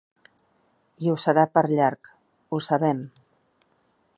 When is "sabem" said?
2.69-3.05